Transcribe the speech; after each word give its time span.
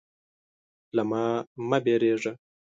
_له 0.95 1.03
ما 1.11 1.23
مه 1.69 1.77
وېرېږه. 1.83 2.33